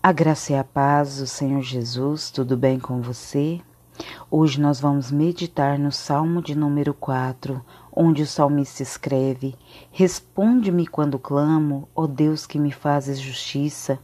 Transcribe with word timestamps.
A 0.00 0.12
graça 0.12 0.52
e 0.52 0.56
a 0.56 0.62
paz 0.62 1.18
do 1.18 1.26
Senhor 1.26 1.60
Jesus, 1.60 2.30
tudo 2.30 2.56
bem 2.56 2.78
com 2.78 3.02
você? 3.02 3.60
Hoje 4.30 4.60
nós 4.60 4.80
vamos 4.80 5.10
meditar 5.10 5.76
no 5.76 5.90
Salmo 5.90 6.40
de 6.40 6.54
número 6.54 6.94
4, 6.94 7.60
onde 7.92 8.22
o 8.22 8.26
salmista 8.26 8.80
escreve: 8.80 9.56
Responde-me 9.90 10.86
quando 10.86 11.18
clamo, 11.18 11.88
ó 11.96 12.06
Deus 12.06 12.46
que 12.46 12.60
me 12.60 12.70
fazes 12.70 13.18
justiça. 13.18 13.98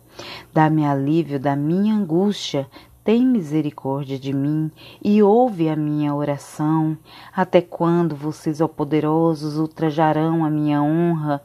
Dá-me 0.53 0.85
alívio 0.85 1.39
da 1.39 1.55
minha 1.55 1.95
angústia, 1.95 2.69
tem 3.05 3.25
misericórdia 3.25 4.19
de 4.19 4.33
mim 4.33 4.71
e 5.03 5.23
ouve 5.23 5.69
a 5.69 5.77
minha 5.77 6.15
oração. 6.15 6.97
Até 7.37 7.61
quando 7.61 8.17
vocês, 8.17 8.63
ó 8.63 8.67
poderosos, 8.67 9.59
ultrajarão 9.59 10.43
a 10.43 10.49
minha 10.49 10.83
honra? 10.83 11.43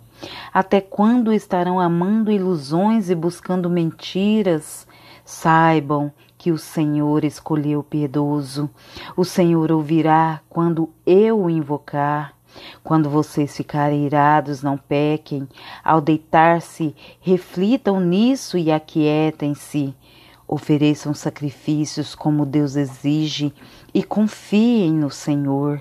Até 0.54 0.80
quando 0.80 1.34
estarão 1.34 1.78
amando 1.78 2.32
ilusões 2.32 3.10
e 3.10 3.16
buscando 3.16 3.70
mentiras? 3.70 4.88
Saibam 5.26 6.12
que 6.38 6.50
o 6.50 6.58
Senhor 6.58 7.26
escolheu 7.26 7.82
o 7.82 7.84
piedoso. 7.84 8.70
O 9.18 9.26
Senhor 9.26 9.70
ouvirá 9.70 10.40
quando 10.50 10.90
eu 11.06 11.42
o 11.44 11.50
invocar. 11.50 12.34
Quando 12.82 13.10
vocês 13.10 13.56
ficarem 13.56 14.06
irados, 14.06 14.64
não 14.64 14.78
pequem. 14.78 15.48
Ao 15.84 16.00
deitar-se, 16.00 16.96
reflitam 17.20 18.00
nisso 18.00 18.58
e 18.58 18.72
aquietem-se. 18.72 19.94
Ofereçam 20.52 21.14
sacrifícios 21.14 22.16
como 22.16 22.44
Deus 22.44 22.76
exige 22.76 23.54
e 23.94 24.02
confiem 24.02 24.92
no 24.92 25.12
Senhor. 25.12 25.80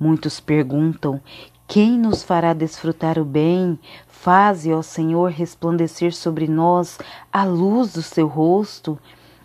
Muitos 0.00 0.40
perguntam: 0.40 1.20
quem 1.68 1.98
nos 1.98 2.22
fará 2.22 2.54
desfrutar 2.54 3.18
o 3.18 3.26
bem? 3.26 3.78
Faze, 4.08 4.72
ó 4.72 4.80
Senhor, 4.80 5.30
resplandecer 5.30 6.14
sobre 6.14 6.48
nós 6.48 6.98
a 7.30 7.44
luz 7.44 7.92
do 7.92 8.00
seu 8.00 8.26
rosto. 8.26 8.98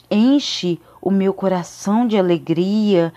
Enche 0.10 0.80
o 1.02 1.12
meu 1.12 1.34
coração 1.34 2.08
de 2.08 2.18
alegria, 2.18 3.14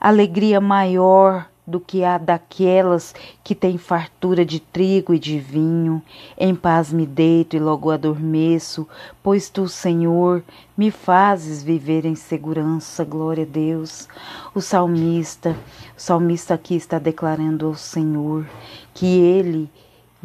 alegria 0.00 0.58
maior 0.58 1.50
do 1.66 1.80
que 1.80 2.04
a 2.04 2.18
daquelas 2.18 3.14
que 3.42 3.54
têm 3.54 3.78
fartura 3.78 4.44
de 4.44 4.60
trigo 4.60 5.14
e 5.14 5.18
de 5.18 5.38
vinho. 5.38 6.02
Em 6.36 6.54
paz 6.54 6.92
me 6.92 7.06
deito 7.06 7.56
e 7.56 7.60
logo 7.60 7.90
adormeço, 7.90 8.86
pois 9.22 9.48
tu, 9.48 9.68
Senhor, 9.68 10.42
me 10.76 10.90
fazes 10.90 11.62
viver 11.62 12.04
em 12.04 12.14
segurança. 12.14 13.04
Glória 13.04 13.44
a 13.44 13.46
Deus. 13.46 14.08
O 14.54 14.60
salmista, 14.60 15.56
o 15.96 16.00
salmista 16.00 16.54
aqui 16.54 16.74
está 16.74 16.98
declarando 16.98 17.66
ao 17.66 17.74
Senhor 17.74 18.46
que 18.92 19.06
ele 19.06 19.70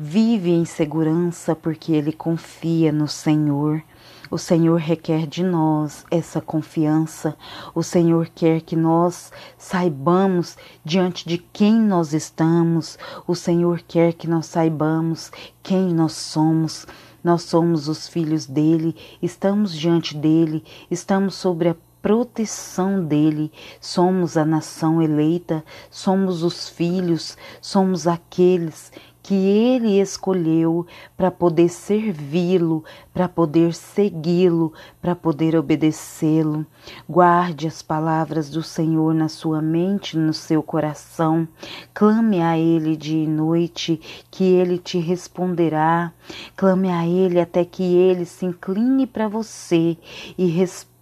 vive 0.01 0.51
em 0.51 0.63
segurança 0.63 1.53
porque 1.53 1.91
ele 1.91 2.13
confia 2.13 2.89
no 2.89 3.05
Senhor. 3.05 3.83
O 4.31 4.37
Senhor 4.37 4.79
requer 4.79 5.27
de 5.27 5.43
nós 5.43 6.05
essa 6.09 6.39
confiança. 6.39 7.35
O 7.75 7.83
Senhor 7.83 8.29
quer 8.33 8.61
que 8.61 8.77
nós 8.77 9.29
saibamos 9.57 10.57
diante 10.85 11.27
de 11.27 11.37
quem 11.37 11.73
nós 11.73 12.13
estamos. 12.13 12.97
O 13.27 13.35
Senhor 13.35 13.81
quer 13.85 14.13
que 14.13 14.27
nós 14.27 14.45
saibamos 14.45 15.31
quem 15.61 15.93
nós 15.93 16.13
somos. 16.13 16.87
Nós 17.21 17.41
somos 17.41 17.89
os 17.89 18.07
filhos 18.07 18.45
dele, 18.45 18.95
estamos 19.21 19.75
diante 19.75 20.15
dele, 20.15 20.63
estamos 20.89 21.35
sobre 21.35 21.67
a 21.67 21.75
proteção 22.01 23.03
dele. 23.03 23.51
Somos 23.79 24.37
a 24.37 24.45
nação 24.45 25.01
eleita, 25.01 25.63
somos 25.89 26.43
os 26.43 26.69
filhos, 26.69 27.37
somos 27.61 28.07
aqueles 28.07 28.91
que 29.21 29.35
ele 29.35 30.01
escolheu 30.01 30.87
para 31.15 31.29
poder 31.29 31.69
servi-lo, 31.69 32.83
para 33.13 33.29
poder 33.29 33.75
segui-lo, 33.75 34.73
para 34.99 35.15
poder 35.15 35.55
obedecê-lo. 35.55 36.65
Guarde 37.07 37.67
as 37.67 37.83
palavras 37.83 38.49
do 38.49 38.63
Senhor 38.63 39.13
na 39.13 39.29
sua 39.29 39.61
mente, 39.61 40.17
no 40.17 40.33
seu 40.33 40.63
coração. 40.63 41.47
Clame 41.93 42.41
a 42.41 42.57
ele 42.57 42.97
dia 42.97 43.23
e 43.23 43.27
noite, 43.27 44.01
que 44.31 44.45
ele 44.45 44.79
te 44.79 44.97
responderá. 44.97 46.11
Clame 46.55 46.89
a 46.89 47.05
ele 47.05 47.39
até 47.39 47.63
que 47.63 47.83
ele 47.83 48.25
se 48.25 48.47
incline 48.47 49.05
para 49.05 49.27
você 49.27 49.95
e 50.39 50.47
responda 50.47 50.98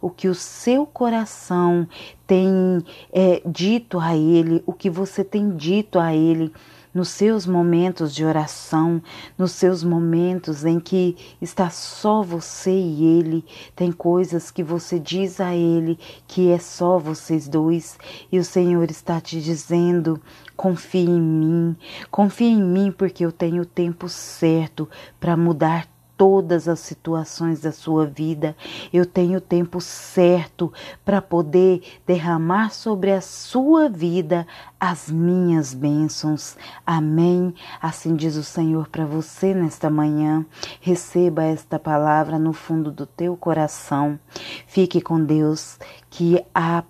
o 0.00 0.10
que 0.10 0.28
o 0.28 0.34
seu 0.34 0.86
coração 0.86 1.88
tem 2.26 2.84
é, 3.12 3.42
dito 3.46 3.98
a 3.98 4.16
Ele, 4.16 4.62
o 4.66 4.72
que 4.72 4.90
você 4.90 5.24
tem 5.24 5.56
dito 5.56 5.98
a 5.98 6.14
Ele 6.14 6.52
nos 6.98 7.10
seus 7.10 7.46
momentos 7.46 8.14
de 8.14 8.24
oração, 8.24 9.00
nos 9.36 9.52
seus 9.52 9.84
momentos 9.84 10.64
em 10.64 10.80
que 10.80 11.16
está 11.40 11.70
só 11.70 12.22
você 12.22 12.72
e 12.72 13.04
ele, 13.04 13.44
tem 13.76 13.92
coisas 13.92 14.50
que 14.50 14.62
você 14.62 14.98
diz 14.98 15.40
a 15.40 15.54
ele 15.54 15.98
que 16.26 16.50
é 16.50 16.58
só 16.58 16.98
vocês 16.98 17.46
dois. 17.46 17.98
E 18.32 18.38
o 18.38 18.44
Senhor 18.44 18.90
está 18.90 19.20
te 19.20 19.40
dizendo: 19.40 20.20
confie 20.56 21.06
em 21.06 21.20
mim, 21.20 21.76
confie 22.10 22.46
em 22.46 22.62
mim 22.62 22.90
porque 22.90 23.24
eu 23.24 23.32
tenho 23.32 23.62
o 23.62 23.66
tempo 23.66 24.08
certo 24.08 24.88
para 25.20 25.36
mudar 25.36 25.86
todas 26.18 26.68
as 26.68 26.80
situações 26.80 27.60
da 27.60 27.70
sua 27.70 28.04
vida. 28.04 28.56
Eu 28.92 29.06
tenho 29.06 29.38
o 29.38 29.40
tempo 29.40 29.80
certo 29.80 30.70
para 31.04 31.22
poder 31.22 31.80
derramar 32.04 32.70
sobre 32.70 33.12
a 33.12 33.20
sua 33.20 33.88
vida 33.88 34.44
as 34.80 35.10
minhas 35.10 35.72
bênçãos. 35.72 36.56
Amém. 36.84 37.54
Assim 37.80 38.16
diz 38.16 38.36
o 38.36 38.42
Senhor 38.42 38.88
para 38.88 39.06
você 39.06 39.54
nesta 39.54 39.88
manhã. 39.88 40.44
Receba 40.80 41.44
esta 41.44 41.78
palavra 41.78 42.38
no 42.38 42.52
fundo 42.52 42.90
do 42.90 43.06
teu 43.06 43.36
coração. 43.36 44.18
Fique 44.66 45.00
com 45.00 45.24
Deus, 45.24 45.78
que 46.10 46.44
a 46.52 46.82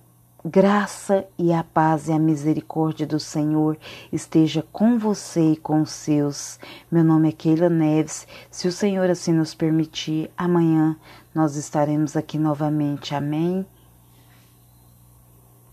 graça 0.48 1.26
e 1.38 1.52
a 1.52 1.62
paz 1.62 2.08
e 2.08 2.12
a 2.12 2.18
misericórdia 2.18 3.06
do 3.06 3.20
Senhor 3.20 3.76
esteja 4.10 4.64
com 4.72 4.98
você 4.98 5.52
e 5.52 5.56
com 5.56 5.82
os 5.82 5.90
seus. 5.90 6.58
Meu 6.90 7.04
nome 7.04 7.28
é 7.28 7.32
Keila 7.32 7.68
Neves. 7.68 8.26
Se 8.50 8.66
o 8.66 8.72
Senhor 8.72 9.10
assim 9.10 9.32
nos 9.32 9.54
permitir, 9.54 10.30
amanhã 10.36 10.96
nós 11.34 11.56
estaremos 11.56 12.16
aqui 12.16 12.38
novamente. 12.38 13.14
Amém. 13.14 13.66